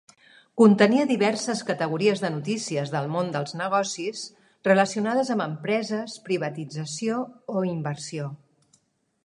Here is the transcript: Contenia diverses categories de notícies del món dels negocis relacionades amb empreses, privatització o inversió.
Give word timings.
Contenia 0.59 1.01
diverses 1.09 1.59
categories 1.67 2.23
de 2.23 2.31
notícies 2.37 2.93
del 2.95 3.11
món 3.17 3.29
dels 3.35 3.53
negocis 3.59 4.23
relacionades 4.69 5.29
amb 5.37 5.45
empreses, 5.49 6.19
privatització 6.31 7.19
o 7.61 7.67
inversió. 7.75 8.31